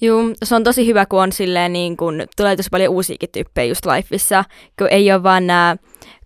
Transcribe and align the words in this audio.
Joo, 0.00 0.22
se 0.44 0.54
on 0.54 0.64
tosi 0.64 0.86
hyvä, 0.86 1.06
kun 1.06 1.22
on 1.22 1.32
silleen 1.32 1.72
niin 1.72 1.96
kun, 1.96 2.22
tulee 2.36 2.56
tosi 2.56 2.68
paljon 2.70 2.94
uusiakin 2.94 3.28
tyyppejä 3.32 3.68
just 3.68 3.86
Lifeissa, 3.86 4.44
kun 4.78 4.88
ei 4.90 5.12
ole 5.12 5.22
vaan 5.22 5.46
nämä 5.46 5.76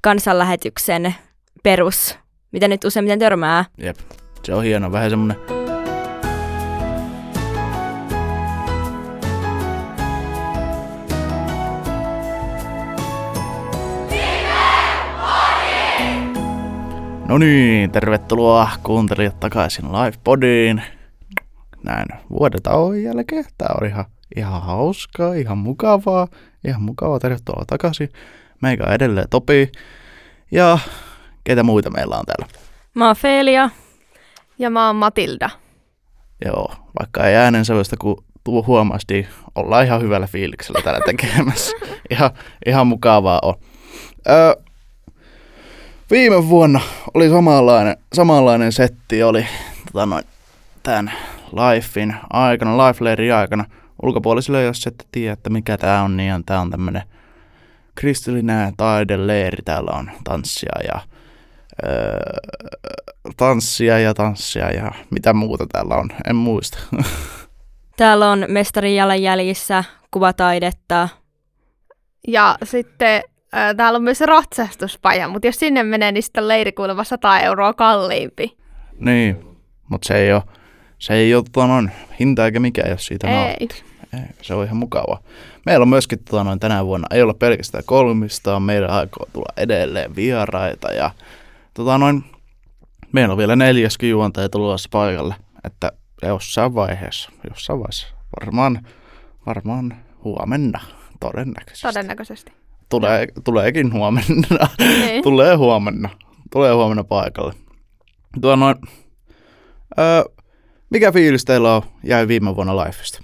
kansanlähetyksen 0.01 1.15
perus, 1.63 2.19
mitä 2.53 2.69
nyt 2.69 2.85
useimmiten 2.85 3.19
törmää. 3.19 3.65
Jep, 3.79 3.97
se 4.45 4.55
on 4.55 4.65
hieno. 4.65 4.93
Vähän 4.93 5.11
semmonen 5.11 5.37
No 17.29 17.39
niin, 17.39 17.91
tervetuloa 17.91 18.71
kuuntelijat 18.83 19.41
takaisin 19.41 19.85
Livepodiin. 19.93 20.83
Näin 21.85 22.07
vuoden 22.31 22.63
tauon 22.63 23.03
jälkeen. 23.03 23.45
Tää 23.59 23.75
oli 23.81 23.89
ihan, 23.89 24.05
ihan 24.37 24.63
hauskaa, 24.63 25.35
ihan 25.35 25.59
mukavaa. 25.59 26.29
Ihan 26.65 26.83
mukavaa, 26.83 27.19
tervetuloa 27.19 27.65
takaisin. 27.67 28.09
Meikä 28.63 28.85
on 28.85 28.93
edelleen 28.93 29.29
Topi. 29.31 29.73
Ja 30.51 30.79
keitä 31.45 31.63
muita 31.63 31.91
meillä 31.91 32.17
on 32.17 32.25
täällä? 32.27 32.55
Mä 32.95 33.07
oon 33.07 33.17
Felia. 33.17 33.71
Ja 34.59 34.71
mä 34.71 34.87
oon 34.87 34.97
Matilda. 34.97 35.51
Joo, 36.45 36.75
vaikka 36.99 37.27
ei 37.27 37.37
äänensävystä 37.37 37.97
kun 38.01 38.25
tuo 38.45 38.65
huomasi, 38.67 39.07
niin 39.11 39.29
ollaan 39.55 39.85
ihan 39.85 40.03
hyvällä 40.03 40.27
fiiliksellä 40.27 40.81
täällä 40.85 41.01
tekemässä. 41.07 41.77
ihan, 42.11 42.31
ihan 42.67 42.87
mukavaa 42.87 43.39
on. 43.43 43.55
Öö, 44.29 44.55
viime 46.11 46.49
vuonna 46.49 46.81
oli 47.15 47.29
samanlainen, 47.29 47.97
samanlainen 48.13 48.73
setti, 48.73 49.23
oli 49.23 49.47
tota 49.93 50.07
noin, 50.07 50.25
tämän 50.83 51.13
Lifein 51.53 52.17
aikana, 52.31 52.87
Life 52.87 53.33
aikana. 53.35 53.65
Ulkopuolisille, 54.03 54.63
jos 54.63 54.87
ette 54.87 55.05
tiedä, 55.13 55.33
että 55.33 55.51
mikä 55.51 55.79
tämä 55.79 56.03
on, 56.03 56.17
niin 56.17 56.45
tämä 56.47 56.61
on 56.61 56.71
tämmöinen 56.71 57.03
kristillinen 57.95 58.77
taideleiri. 58.77 59.63
Täällä 59.65 59.91
on 59.91 60.11
tanssia 60.25 60.73
ja 60.85 61.01
öö, 61.87 62.21
tanssia 63.37 63.99
ja 63.99 64.15
tanssia 64.15 64.71
ja 64.71 64.93
mitä 65.11 65.33
muuta 65.33 65.67
täällä 65.73 65.95
on, 65.95 66.11
en 66.27 66.37
muista. 66.37 66.79
Täällä 67.97 68.31
on 68.31 68.45
mestarin 68.49 68.97
jalanjäljissä, 68.97 69.85
kuvataidetta. 70.11 71.09
Ja 72.29 72.59
sitten 72.65 73.23
äh, 73.55 73.75
täällä 73.77 73.97
on 73.97 74.03
myös 74.03 74.21
ratsastuspaja, 74.21 75.29
mutta 75.29 75.49
jos 75.49 75.57
sinne 75.57 75.83
menee, 75.83 76.13
niin 76.13 76.23
sitten 76.23 76.49
leiri 76.49 76.73
kuulemma 76.73 77.05
100 77.05 77.41
euroa 77.41 77.75
kalliimpi. 77.75 78.57
Niin, 78.99 79.45
mutta 79.89 80.09
se 80.09 80.17
ei 80.17 80.33
ole, 80.33 80.43
se 80.99 81.15
ei 81.15 81.35
ole 81.35 81.45
tota 81.53 81.67
noin, 81.67 81.91
hinta 82.21 82.45
eikä 82.45 82.61
mikään, 82.61 82.91
jos 82.91 83.07
siitä 83.07 83.47
Ei. 83.49 83.69
Ei, 84.13 84.21
se 84.43 84.55
on 84.55 84.65
ihan 84.65 84.77
mukava. 84.77 85.21
Meillä 85.67 85.83
on 85.83 85.89
myöskin 85.89 86.19
tota 86.25 86.45
noin, 86.45 86.61
tänä 86.61 86.87
vuonna, 86.87 87.07
ei 87.11 87.23
ole 87.23 87.35
pelkästään 87.35 87.85
kolmistaan, 87.87 88.63
meillä 88.63 88.89
aikoo 88.89 89.27
tulla 89.33 89.53
edelleen 89.57 90.17
vieraita 90.17 90.93
ja 90.93 91.11
tota 91.75 91.99
noin, 91.99 92.25
meillä 93.13 93.33
on 93.33 93.39
vielä 93.39 93.57
neljäskin 93.57 94.11
juontaja 94.11 94.49
tulossa 94.49 94.89
paikalle, 94.93 95.35
että 95.65 95.93
jossain 96.23 96.75
vaiheessa, 96.75 97.31
jossain 97.51 97.79
vaiheessa, 97.79 98.07
varmaan, 98.41 98.87
varmaan 99.47 99.97
huomenna, 100.25 100.81
todennäköisesti. 101.21 101.87
Todennäköisesti. 101.87 102.53
Tulee, 102.89 103.29
tuleekin 103.45 103.93
huomenna. 103.93 104.69
Niin. 104.79 105.23
Tulee 105.29 105.55
huomenna. 105.55 106.09
Tulee 106.53 106.73
huomenna 106.73 107.05
paikalle. 107.05 107.53
Tuo 108.41 108.57
noin, 108.57 108.77
öö, 109.99 110.23
mikä 110.91 111.13
fiilis 111.13 111.45
teillä 111.45 111.77
on 111.77 111.83
jäi 112.05 112.29
viime 112.29 112.57
vuonna 112.57 112.77
Lifeista? 112.77 113.23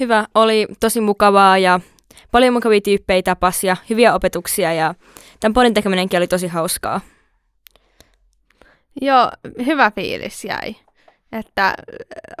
Hyvä, 0.00 0.26
oli 0.34 0.66
tosi 0.80 1.00
mukavaa 1.00 1.58
ja 1.58 1.80
paljon 2.32 2.54
mukavia 2.54 2.80
tyyppejä 2.80 3.22
tapas 3.22 3.64
ja 3.64 3.76
hyviä 3.90 4.14
opetuksia 4.14 4.72
ja 4.72 4.94
tämän 5.40 5.54
podin 5.54 5.74
tekeminenkin 5.74 6.16
oli 6.16 6.26
tosi 6.26 6.46
hauskaa. 6.46 7.00
Joo, 9.00 9.30
hyvä 9.66 9.90
fiilis 9.90 10.44
jäi. 10.44 10.76
Että 11.32 11.74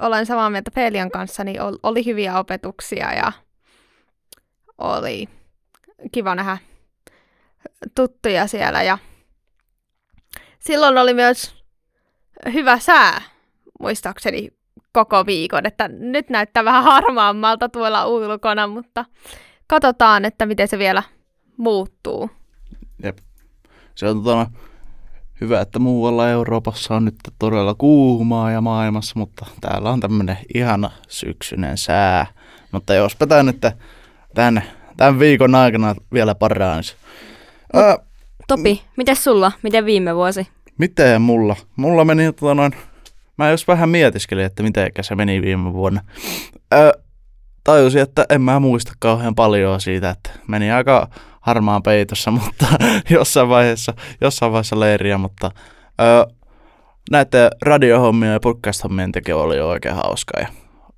olen 0.00 0.26
samaa 0.26 0.50
mieltä 0.50 0.70
Felian 0.74 1.10
kanssa, 1.10 1.44
niin 1.44 1.60
ol- 1.62 1.78
oli 1.82 2.04
hyviä 2.04 2.38
opetuksia 2.38 3.14
ja 3.14 3.32
oli 4.78 5.28
kiva 6.12 6.34
nähdä 6.34 6.58
tuttuja 7.94 8.46
siellä. 8.46 8.82
Ja 8.82 8.98
silloin 10.58 10.98
oli 10.98 11.14
myös 11.14 11.64
hyvä 12.52 12.78
sää, 12.78 13.22
muistaakseni 13.82 14.48
koko 14.92 15.26
viikon, 15.26 15.66
että 15.66 15.88
nyt 15.88 16.30
näyttää 16.30 16.64
vähän 16.64 16.84
harmaammalta 16.84 17.68
tuolla 17.68 18.06
ulkona, 18.06 18.66
mutta 18.66 19.04
katsotaan, 19.66 20.24
että 20.24 20.46
miten 20.46 20.68
se 20.68 20.78
vielä 20.78 21.02
muuttuu. 21.56 22.30
Jep. 23.02 23.18
Se 23.94 24.08
on 24.08 24.24
tota, 24.24 24.46
hyvä, 25.40 25.60
että 25.60 25.78
muualla 25.78 26.28
Euroopassa 26.28 26.94
on 26.94 27.04
nyt 27.04 27.14
todella 27.38 27.74
kuumaa 27.74 28.50
ja 28.50 28.60
maailmassa, 28.60 29.18
mutta 29.18 29.46
täällä 29.60 29.90
on 29.90 30.00
tämmöinen 30.00 30.38
ihana 30.54 30.90
syksyinen 31.08 31.78
sää. 31.78 32.26
Mutta 32.72 32.94
jospa 32.94 33.26
tämä 33.26 33.42
nyt 33.42 33.60
tämän, 34.34 34.62
tämän 34.96 35.18
viikon 35.18 35.54
aikana 35.54 35.94
vielä 36.12 36.34
paranisi. 36.34 36.96
Öö, 37.76 37.94
Topi, 38.48 38.82
miten 38.96 39.16
sulla? 39.16 39.52
Miten 39.62 39.84
viime 39.84 40.16
vuosi? 40.16 40.48
Miten 40.78 41.22
mulla? 41.22 41.56
Mulla 41.76 42.04
meni 42.04 42.32
tota 42.32 42.54
noin, 42.54 42.72
mä 43.42 43.50
jos 43.50 43.68
vähän 43.68 43.88
mietiskelin, 43.88 44.44
että 44.44 44.62
miten 44.62 44.90
se 45.00 45.14
meni 45.14 45.42
viime 45.42 45.72
vuonna. 45.72 46.00
Öö, 46.74 46.92
tajusin, 47.64 48.02
että 48.02 48.26
en 48.30 48.42
mä 48.42 48.60
muista 48.60 48.92
kauhean 48.98 49.34
paljon 49.34 49.80
siitä, 49.80 50.10
että 50.10 50.30
meni 50.48 50.72
aika 50.72 51.08
harmaan 51.40 51.82
peitossa, 51.82 52.30
mutta 52.40 52.66
jossain 53.10 53.48
vaiheessa, 53.48 53.94
jossain 54.20 54.52
vaiheessa 54.52 54.80
leiriä, 54.80 55.18
mutta 55.18 55.50
öö, 56.00 56.24
näiden 57.10 57.50
radiohommia 57.62 58.32
ja 58.32 58.40
podcast-hommien 58.40 59.12
teko 59.12 59.42
oli 59.42 59.60
oikein 59.60 59.94
hauskaa 59.94 60.40
ja 60.40 60.48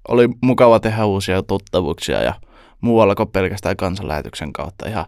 oli 0.09 0.29
mukava 0.41 0.81
tehdä 0.81 1.05
uusia 1.05 1.43
tuttavuuksia 1.43 2.23
ja 2.23 2.35
muualla 2.81 3.15
kuin 3.15 3.29
pelkästään 3.29 3.77
kansanlähetyksen 3.77 4.53
kautta 4.53 4.89
ihan, 4.89 5.07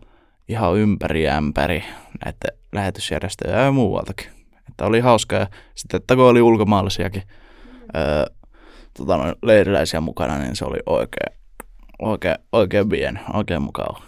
ihan 0.48 0.76
ympäri 0.76 1.28
ämpäri 1.28 1.84
näiden 2.24 2.58
lähetysjärjestöjä 2.72 3.60
ja 3.60 3.72
muualtakin. 3.72 4.35
Että 4.76 4.87
oli 4.87 5.00
hauskaa 5.00 5.38
ja 5.38 5.47
sitten, 5.75 5.98
että 5.98 6.16
kun 6.16 6.25
oli 6.25 6.42
ulkomaalaisiakin 6.42 7.22
öö, 7.97 8.25
tota 8.98 9.16
noin, 9.16 9.34
leiriläisiä 9.42 10.00
mukana, 10.00 10.38
niin 10.38 10.56
se 10.56 10.64
oli 10.64 10.78
oikein, 10.87 11.38
oikein, 11.98 12.37
oikein 12.53 12.88
bien, 12.88 13.20
oikein 13.34 13.62
mukava. 13.62 14.03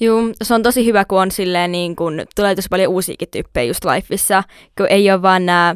Joo, 0.00 0.22
se 0.42 0.54
on 0.54 0.62
tosi 0.62 0.84
hyvä, 0.84 1.04
kun 1.04 1.20
on 1.20 1.30
silleen 1.30 1.72
niin 1.72 1.96
kun, 1.96 2.22
tulee 2.36 2.54
tosi 2.54 2.68
paljon 2.70 2.92
uusiakin 2.92 3.28
tyyppejä 3.30 3.64
just 3.64 3.84
Lifeissa, 3.84 4.42
kun 4.78 4.86
ei 4.90 5.10
ole 5.10 5.22
vaan 5.22 5.46
nämä 5.46 5.74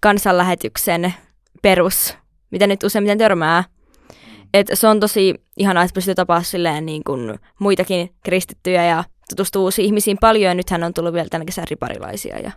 kansanlähetyksen 0.00 1.14
perus, 1.62 2.16
mitä 2.50 2.66
nyt 2.66 2.82
useimmiten 2.82 3.18
törmää. 3.18 3.64
Et 4.54 4.66
se 4.74 4.88
on 4.88 5.00
tosi 5.00 5.34
ihanaa, 5.56 5.82
että 5.82 5.94
pystyy 5.94 6.14
tapaa 6.14 6.42
silleen 6.42 6.86
niin 6.86 7.04
kun 7.04 7.38
muitakin 7.60 8.14
kristittyjä 8.24 8.84
ja 8.84 9.04
tutustuu 9.28 9.64
uusiin 9.64 9.86
ihmisiin 9.86 10.16
paljon, 10.20 10.48
ja 10.50 10.54
nythän 10.54 10.84
on 10.84 10.94
tullut 10.94 11.14
vielä 11.14 11.28
tänä 11.30 11.44
kesän 11.44 11.64
riparilaisia. 11.70 12.38
Ja... 12.38 12.50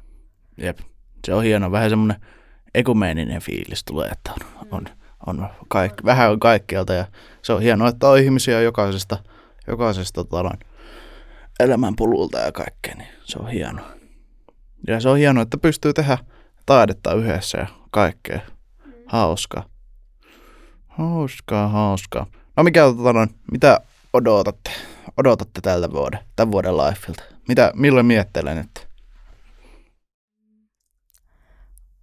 Jep, 0.58 0.80
se 1.26 1.34
on 1.34 1.44
hieno. 1.44 1.72
Vähän 1.72 1.90
semmoinen 1.90 2.22
ekumeeninen 2.74 3.42
fiilis 3.42 3.84
tulee, 3.84 4.10
että 4.10 4.32
on, 4.32 4.68
on, 4.72 4.88
on 5.26 5.50
kaik, 5.68 5.94
vähän 6.06 6.32
on 6.32 6.40
kaikkialta 6.40 6.94
ja 6.94 7.06
se 7.42 7.54
on 7.54 7.62
hienoa, 7.62 7.88
että 7.88 8.10
on 8.10 8.20
ihmisiä 8.20 8.62
jokaisesta, 8.62 9.18
jokaisesta 9.68 10.24
tota 10.24 10.44
noin, 10.44 10.60
elämänpolulta 11.60 12.40
ja 12.40 12.52
kaikkea, 12.52 12.96
niin 12.96 13.10
se 13.24 13.40
on 13.40 13.48
hienoa. 13.48 13.90
Ja 14.88 15.00
se 15.00 15.10
on 15.10 15.18
hienoa, 15.18 15.44
että 15.44 15.58
pystyy 15.58 15.94
tehdä 15.94 16.18
taidetta 16.66 17.14
yhdessä 17.14 17.58
ja 17.58 17.68
kaikkea. 17.92 18.40
Hauskaa. 19.06 19.66
Hauskaa, 20.88 21.68
hauskaa. 21.68 22.26
No 22.58 22.64
mikä 22.64 22.82
tota 22.82 23.14
noin, 23.14 23.30
mitä 23.52 23.80
odotatte? 24.14 24.72
Odotatte 25.18 25.62
tältä 25.62 25.92
vuoden, 25.92 26.20
tämän 26.36 26.52
vuoden 26.52 26.78
lifeilta? 26.78 27.24
Mitä, 27.48 27.72
milloin 27.76 28.06
miettelen 28.06 28.58
nyt? 28.58 28.87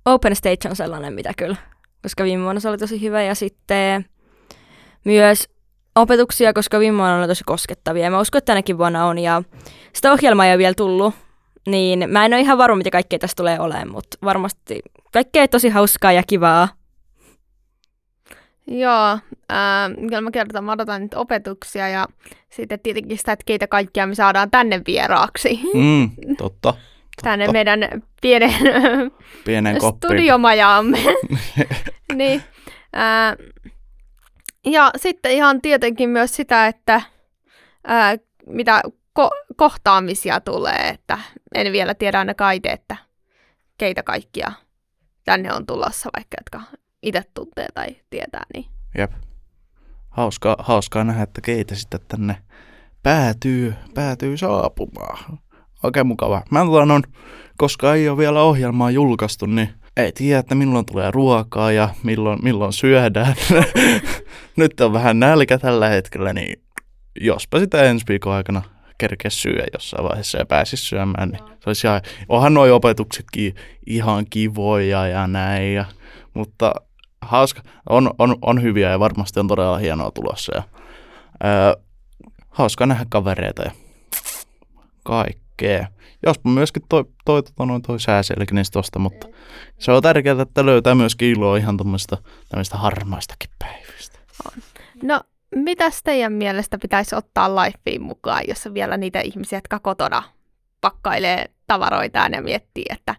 Open 0.05 0.37
Stage 0.37 0.69
on 0.69 0.77
sellainen, 0.77 1.13
mitä 1.13 1.33
kyllä, 1.37 1.57
koska 2.03 2.25
viime 2.25 2.45
vuonna 2.45 2.61
se 2.61 2.69
oli 2.69 2.79
tosi 2.79 3.01
hyvä 3.01 3.23
ja 3.23 3.35
sitten 3.35 4.05
myös 5.05 5.49
opetuksia, 5.95 6.53
koska 6.53 6.79
viime 6.79 6.99
vuonna 6.99 7.19
oli 7.19 7.27
tosi 7.27 7.45
koskettavia 7.47 8.05
ja 8.05 8.11
mä 8.11 8.21
uskon, 8.21 8.39
että 8.39 8.47
tänäkin 8.47 8.79
vuonna 8.79 9.07
on 9.07 9.19
ja 9.19 9.43
sitä 9.93 10.13
ohjelmaa 10.13 10.47
ei 10.47 10.53
ole 10.53 10.59
vielä 10.59 10.75
tullut, 10.75 11.15
niin 11.67 12.11
mä 12.11 12.25
en 12.25 12.33
ole 12.33 12.41
ihan 12.41 12.59
varma, 12.59 12.77
mitä 12.77 12.91
kaikkea 12.91 13.19
tästä 13.19 13.37
tulee 13.37 13.61
olemaan, 13.61 13.91
mutta 13.91 14.17
varmasti 14.25 14.81
kaikkea 15.13 15.49
tosi 15.49 15.69
hauskaa 15.69 16.13
ja 16.13 16.23
kivaa. 16.27 16.69
Joo, 18.67 19.13
äh, 19.53 19.95
kyllä 20.09 20.21
mä 20.21 20.31
kertaan, 20.31 20.65
mä 20.65 20.73
odotan 20.73 21.03
nyt 21.03 21.15
opetuksia 21.15 21.89
ja 21.89 22.07
sitten 22.51 22.81
tietenkin 22.81 23.19
sitä, 23.19 23.33
että 23.33 23.45
keitä 23.47 23.67
kaikkia 23.67 24.07
me 24.07 24.15
saadaan 24.15 24.51
tänne 24.51 24.83
vieraaksi. 24.87 25.61
Mm, 25.75 26.11
totta. 26.39 26.75
Tänne 27.23 27.49
meidän 27.53 27.81
pienen 28.21 28.53
Pienen 29.45 29.77
studiomajaamme. 29.81 30.99
niin, 32.15 32.43
äh, 32.97 33.37
Ja 34.67 34.91
sitten 34.97 35.33
ihan 35.33 35.61
tietenkin 35.63 36.11
myös 36.11 36.37
sitä, 36.37 36.67
että 36.67 37.03
ää, 37.87 38.17
mitä 38.47 38.83
ko- 39.21 39.55
kohtaamisia 39.57 40.41
tulee, 40.41 40.89
että 40.89 41.19
en 41.55 41.73
vielä 41.73 41.95
tiedä 41.95 42.19
ainakaan 42.19 42.55
itse, 42.55 42.69
että 42.69 42.97
keitä 43.79 44.03
kaikkia 44.03 44.53
tänne 45.25 45.53
on 45.53 45.67
tulossa, 45.67 46.11
vaikka 46.17 46.37
jotka 46.41 46.77
itse 47.03 47.23
tuntee 47.35 47.67
tai 47.75 47.97
tietää. 48.11 48.43
Niin. 48.55 48.67
Jep. 48.99 49.13
Hauskaa, 50.11 50.57
hauskaa 50.59 51.05
nähdä, 51.05 51.23
että 51.23 51.41
keitä 51.41 51.75
sitten 51.75 52.01
tänne 52.09 52.37
päätyy, 53.03 53.75
päätyy 53.95 54.37
saapumaan. 54.37 55.39
Oikein 55.85 56.07
mukava. 56.07 56.43
Mä 56.51 56.61
on, 56.61 57.03
koska 57.57 57.95
ei 57.95 58.09
ole 58.09 58.19
vielä 58.19 58.43
ohjelmaa 58.43 58.91
julkaistu, 58.91 59.47
niin 59.47 59.69
ei 59.97 60.13
tiedä, 60.13 60.39
että 60.39 60.55
milloin 60.55 60.87
tulee 60.87 61.11
ruokaa 61.11 61.73
ja 61.73 61.89
milloin, 62.03 62.39
milloin 62.43 62.73
syödään. 62.73 63.35
Nyt 64.57 64.81
on 64.81 64.93
vähän 64.93 65.21
nälkä 65.21 65.59
tällä 65.59 65.89
hetkellä, 65.89 66.33
niin 66.33 66.63
jospa 67.21 67.59
sitä 67.59 67.83
ensi 67.83 68.05
viikon 68.09 68.33
aikana 68.33 68.63
kerkeä 68.99 69.31
syödä 69.31 69.67
jossain 69.73 70.05
vaiheessa 70.05 70.39
ja 70.39 70.47
pääsisi 70.47 70.85
syömään, 70.85 71.29
niin 71.29 71.43
se 71.45 71.71
olisi 71.71 71.87
ihan, 71.87 72.01
onhan 72.29 72.55
nuo 72.55 72.75
opetuksetkin 72.75 73.55
ihan 73.87 74.27
kivoja 74.31 75.07
ja 75.07 75.27
näin, 75.27 75.75
ja, 75.75 75.85
mutta 76.35 76.75
hauska, 77.21 77.63
on, 77.89 78.11
on, 78.19 78.37
on 78.43 78.63
hyviä 78.63 78.91
ja 78.91 79.01
varmasti 79.01 79.41
on 79.41 79.49
todella 79.49 79.79
hienoa 79.79 80.11
tulossa 80.11 80.57
ja 80.57 80.63
ää, 81.43 81.75
hauska 82.49 82.87
nähdä 82.87 83.07
kavereita 83.09 83.63
ja 83.63 83.71
kaikkea. 85.57 85.87
Jospa 86.27 86.51
myöskin 86.51 86.83
toi, 86.89 87.05
toi, 87.25 87.43
toi, 87.43 87.67
toi, 87.67 87.81
toi 87.81 88.01
sääselkinen 88.01 88.65
tosta, 88.73 88.99
mutta 88.99 89.27
se 89.79 89.93
on 89.93 90.03
tärkeää, 90.03 90.43
että 90.43 90.67
löytää 90.67 90.95
myöskin 90.95 91.29
iloa 91.29 91.57
ihan 91.57 91.77
tämmöistä, 91.77 92.17
tämmöistä 92.49 92.77
harmaistakin 92.77 93.51
päivistä. 93.59 94.19
On. 94.47 94.63
No, 95.03 95.21
mitäs 95.55 96.01
teidän 96.05 96.33
mielestä 96.33 96.79
pitäisi 96.79 97.15
ottaa 97.15 97.57
lifeen 97.57 98.03
mukaan, 98.03 98.43
jos 98.49 98.67
on 98.67 98.75
vielä 98.75 98.97
niitä 98.97 99.21
ihmisiä, 99.21 99.57
jotka 99.57 99.79
kotona 99.79 100.23
pakkailee 100.81 101.51
tavaroitaan 101.67 102.33
ja 102.33 102.43
miettii, 102.43 102.85
että 102.91 103.15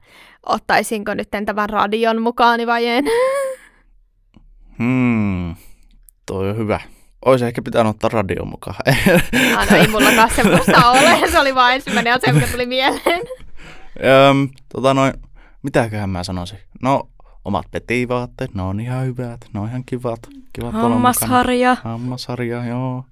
ottaisinko 0.46 1.14
nyt 1.14 1.30
tämän 1.46 1.70
radion 1.70 2.22
mukaan 2.22 2.60
vai 2.68 2.88
en? 2.88 3.06
Hmm, 4.80 5.56
toi 6.26 6.50
on 6.50 6.58
hyvä. 6.58 6.80
Olisi 7.26 7.46
ehkä 7.46 7.62
pitänyt 7.62 7.90
ottaa 7.90 8.10
radio 8.10 8.46
mukaan. 8.46 8.76
ah, 9.58 9.72
no 9.72 9.78
ei 9.78 9.88
mullakaan 9.88 10.30
semmoista 10.36 10.90
ole, 10.92 11.32
se 11.32 11.40
oli 11.40 11.56
vain 11.56 11.76
ensimmäinen 11.76 12.14
asia, 12.14 12.34
mikä 12.34 12.48
tuli 12.48 12.66
mieleen. 12.66 13.22
Öm, 14.30 14.50
tota 14.74 14.94
noin, 14.94 15.14
mitäköhän 15.64 16.10
mä 16.10 16.24
sanoisin? 16.24 16.60
No, 16.82 17.10
omat 17.46 17.66
petivaatteet, 17.72 18.54
ne 18.54 18.62
on 18.62 18.80
ihan 18.80 19.06
hyvät, 19.06 19.40
ne 19.54 19.60
on 19.60 19.68
ihan 19.68 19.84
kivat. 19.86 20.20
kivat 20.54 20.74
Hammasharja. 20.74 21.78
Hammasharja, 21.84 22.66
joo. 22.66 23.04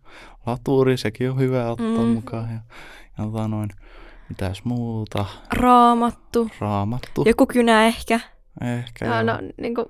Laturi, 0.45 0.97
sekin 0.97 1.31
on 1.31 1.39
hyvä 1.39 1.71
ottaa 1.71 2.05
mm. 2.05 2.09
mukaan. 2.09 2.49
Ja, 2.49 2.59
ja 3.17 3.23
tota 3.25 3.47
noin, 3.47 3.69
mitäs 4.29 4.63
muuta? 4.63 5.25
Raamattu. 5.53 6.49
Raamattu. 6.59 7.23
Joku 7.25 7.45
kynä 7.45 7.85
ehkä. 7.85 8.19
Ehkä, 8.61 9.05
no, 9.05 9.33
no, 9.33 9.39
niin 9.57 9.75
kuin 9.75 9.85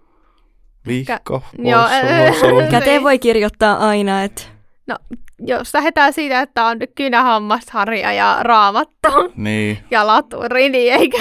Vihko, 0.88 1.44
Joo, 1.57 1.83
Käteen 2.71 3.03
voi 3.03 3.19
kirjoittaa 3.19 3.77
aina, 3.88 4.24
että... 4.24 4.41
No, 4.88 4.95
jos 5.39 5.74
lähdetään 5.74 6.13
siitä, 6.13 6.41
että 6.41 6.65
on 6.65 6.77
kynähammasharja 6.95 8.13
ja 8.13 8.38
raamattu 8.41 9.09
niin. 9.35 9.77
ja 9.91 10.07
laturi, 10.07 10.69
niin 10.69 10.94
eikä... 10.94 11.18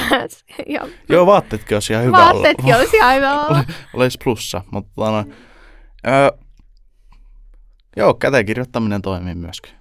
Ja... 0.66 0.86
Joo, 1.08 1.26
vaatteetkin 1.26 1.76
olisi 1.76 1.92
ihan 1.92 2.04
hyvä 2.04 2.16
Vaatteetkin 2.16 2.64
olla. 2.64 2.76
olisi 2.76 2.96
ihan 2.96 3.16
hyvä 3.16 3.40
olla. 3.40 3.64
Olisi 3.94 4.18
plussa, 4.24 4.62
mutta 4.70 5.10
no, 5.10 5.24
öö, 6.06 6.28
joo, 7.96 8.14
käteen 8.14 8.46
kirjoittaminen 8.46 9.02
toimii 9.02 9.34
myöskin. 9.34 9.72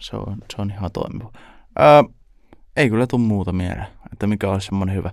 Se 0.00 0.16
on, 0.16 0.36
se 0.56 0.62
on 0.62 0.70
ihan 0.70 0.90
toimiva. 0.92 1.32
Öö, 1.80 2.02
ei 2.76 2.90
kyllä 2.90 3.06
tule 3.06 3.20
muuta 3.20 3.52
mieleen, 3.52 3.86
että 4.12 4.26
mikä 4.26 4.50
olisi 4.50 4.66
semmoinen 4.66 4.96
hyvä 4.96 5.10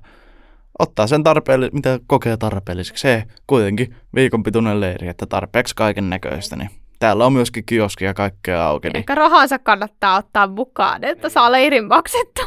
ottaa 0.79 1.07
sen 1.07 1.23
tarpeelli, 1.23 1.69
mitä 1.73 1.99
kokee 2.07 2.37
tarpeelliseksi. 2.37 3.01
Se 3.01 3.23
kuitenkin 3.47 3.95
viikonpituinen 4.15 4.81
leiri, 4.81 5.07
että 5.07 5.25
tarpeeksi 5.25 5.75
kaiken 5.75 6.09
näköistä, 6.09 6.55
niin 6.55 6.69
täällä 6.99 7.25
on 7.25 7.33
myöskin 7.33 7.65
kioski 7.65 8.05
ja 8.05 8.13
kaikkea 8.13 8.65
auki. 8.65 8.87
Niin... 8.87 8.97
Ehkä 8.97 9.15
rahansa 9.15 9.59
kannattaa 9.59 10.17
ottaa 10.17 10.47
mukaan, 10.47 11.03
että 11.03 11.29
saa 11.29 11.51
leirin 11.51 11.87
maksettu. 11.87 12.41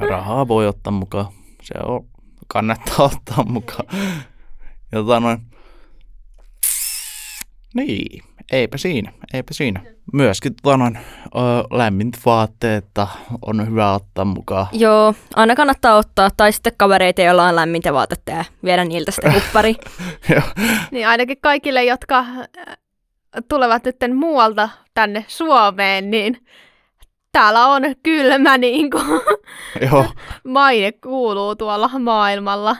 Rahaa 0.00 0.48
voi 0.48 0.66
ottaa 0.66 0.92
mukaan. 0.92 1.26
Se 1.62 1.74
on, 1.82 2.06
kannattaa 2.46 3.04
ottaa 3.04 3.44
mukaan. 3.44 3.86
Ja 4.92 4.98
tota 4.98 5.20
noin, 5.20 5.38
niin, 7.74 8.24
eipä 8.52 8.78
siinä, 8.78 9.12
eipä 9.34 9.54
siinä. 9.54 9.80
Myöskin 10.12 10.54
tuonon 10.62 10.98
lämmint 11.70 12.16
vaatteetta 12.26 13.06
on 13.42 13.70
hyvä 13.70 13.92
ottaa 13.92 14.24
mukaan. 14.24 14.66
Joo, 14.72 15.14
aina 15.36 15.54
kannattaa 15.54 15.96
ottaa, 15.96 16.30
tai 16.36 16.52
sitten 16.52 16.72
kavereita, 16.76 17.22
joilla 17.22 17.44
on 17.44 17.56
lämmintä 17.56 17.92
vaatetta 17.92 18.30
ja 18.30 18.44
viedä 18.64 18.84
niiltä 18.84 19.10
sitten 19.10 19.34
huppari. 19.34 19.74
niin 20.90 21.08
ainakin 21.08 21.38
kaikille, 21.40 21.84
jotka 21.84 22.24
tulevat 23.48 23.84
nyt 23.84 23.96
muualta 24.14 24.68
tänne 24.94 25.24
Suomeen, 25.28 26.10
niin 26.10 26.46
täällä 27.32 27.66
on 27.66 27.82
kylmä 28.02 28.58
niin 28.58 28.90
kuin 28.90 29.20
Joo. 29.90 30.06
maine 30.44 30.92
kuuluu 30.92 31.56
tuolla 31.56 31.90
maailmalla. 31.98 32.76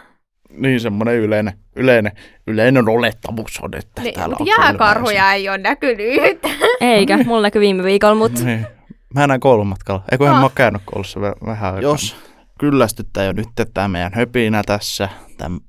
Niin 0.51 0.81
semmoinen 0.81 1.15
yleinen, 1.15 1.55
yleinen, 1.77 2.13
yleinen 2.47 2.89
olettamus 2.89 3.61
on, 3.63 3.71
että 3.75 4.03
niin, 4.03 4.15
täällä 4.15 4.37
on 4.41 4.47
jääkarhuja 4.47 5.33
ei 5.33 5.49
ole 5.49 5.59
näkynyt 5.59 5.99
Eikä, 6.81 7.19
mulla 7.25 7.43
näkyi 7.43 7.61
viime 7.61 7.83
viikolla, 7.83 8.15
mutta... 8.15 8.45
Niin. 8.45 8.67
Mä 9.15 9.27
näin 9.27 9.41
koulumatkalla. 9.41 10.03
Eikö 10.13 10.25
no. 10.25 10.33
mä 10.33 10.43
ole 10.43 10.51
käynyt 10.55 10.83
koulussa 10.85 11.21
vähän 11.21 11.75
aikaa. 11.75 11.91
Jos 11.91 12.17
kyllästyttää 12.59 13.25
jo 13.25 13.33
nyt 13.33 13.49
tämä 13.75 13.89
meidän 13.89 14.13
höpinä 14.15 14.63
tässä, 14.67 15.09
tämän 15.37 15.61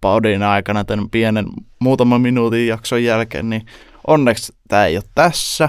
podin 0.00 0.42
aikana, 0.42 0.84
tämän 0.84 1.10
pienen 1.10 1.46
muutaman 1.80 2.20
minuutin 2.20 2.66
jakson 2.66 3.04
jälkeen, 3.04 3.50
niin 3.50 3.66
onneksi 4.06 4.52
tämä 4.68 4.86
ei 4.86 4.96
ole 4.96 5.04
tässä, 5.14 5.68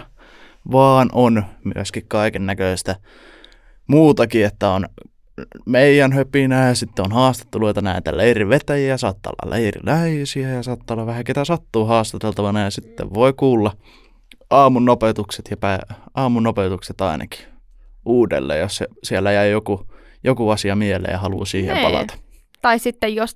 vaan 0.72 1.10
on 1.12 1.44
myöskin 1.76 2.04
kaiken 2.08 2.46
näköistä 2.46 2.96
muutakin, 3.88 4.46
että 4.46 4.70
on 4.70 4.86
meidän 5.66 6.14
höpinää 6.14 6.68
ja 6.68 6.76
sitten 6.76 7.06
on 7.06 7.12
haastatteluita 7.12 7.82
näitä 7.82 8.18
leirivetäjiä, 8.18 8.98
saattaa 8.98 9.34
olla 9.44 9.56
leiriläisiä 9.56 10.50
ja 10.50 10.64
saattaa 10.64 10.96
olla 10.96 11.06
vähän 11.06 11.24
ketä 11.24 11.46
sattuu 11.46 11.86
haastateltavana 11.86 12.62
ja 12.62 12.70
sitten 12.70 13.14
voi 13.14 13.34
kuulla 13.34 13.78
aamun 14.50 14.90
opetukset 14.90 15.48
ja 15.52 15.58
pää, 15.58 15.80
aamun 16.16 16.48
opetukset 16.48 17.02
ainakin 17.02 17.46
uudelleen, 18.06 18.60
jos 18.60 18.78
se, 18.78 18.88
siellä 19.04 19.32
jäi 19.32 19.52
joku, 19.52 19.88
joku 20.24 20.50
asia 20.50 20.76
mieleen 20.76 21.12
ja 21.12 21.18
haluaa 21.18 21.46
siihen 21.46 21.76
nee. 21.76 21.84
palata. 21.84 22.14
Tai 22.62 22.80
sitten 22.80 23.16
jos 23.16 23.36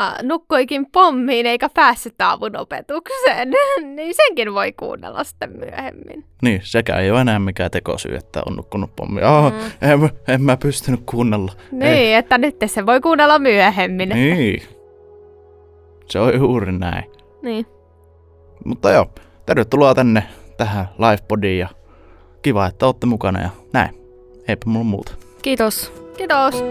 äh, 0.00 0.14
nukkuikin 0.22 0.86
pommiin 0.92 1.46
eikä 1.46 1.68
päässyt 1.74 2.20
aamun 2.20 2.56
opetukseen, 2.56 3.50
niin 3.96 4.14
senkin 4.14 4.54
voi 4.54 4.72
kuunnella 4.72 5.24
sitten 5.24 5.50
myöhemmin. 5.58 6.24
Niin, 6.42 6.60
sekä 6.64 6.96
ei 6.96 7.10
ole 7.10 7.20
enää 7.20 7.38
mikään 7.38 7.70
tekosyy, 7.70 8.16
että 8.16 8.42
on 8.46 8.56
nukkunut 8.56 8.96
pommiin. 8.96 9.26
Oh, 9.26 9.52
mm. 9.52 9.58
en, 9.82 10.10
en 10.28 10.42
mä 10.42 10.56
pystynyt 10.56 11.00
kuunnella. 11.06 11.52
Niin, 11.72 11.82
ei. 11.82 12.14
että 12.14 12.38
nyt 12.38 12.56
se 12.66 12.86
voi 12.86 13.00
kuunnella 13.00 13.38
myöhemmin. 13.38 14.08
Niin. 14.08 14.62
Se 16.06 16.20
on 16.20 16.34
juuri 16.34 16.72
näin. 16.72 17.04
Niin. 17.42 17.66
Mutta 18.64 18.90
joo, 18.90 19.06
tervetuloa 19.46 19.94
tänne 19.94 20.22
tähän 20.56 20.88
livepodiin 20.98 21.58
ja 21.58 21.68
kiva, 22.42 22.66
että 22.66 22.86
olette 22.86 23.06
mukana 23.06 23.40
ja 23.40 23.50
näin. 23.72 23.90
Eipä 24.48 24.62
mulla 24.66 24.84
muuta. 24.84 25.12
Kiitos. 25.42 25.92
Kiitos. 26.16 26.64